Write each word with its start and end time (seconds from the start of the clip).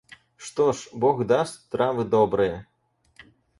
Что 0.35 0.73
ж, 0.73 0.89
Бог 0.93 1.27
даст, 1.27 1.69
травы 1.69 2.05
добрые. 2.05 2.65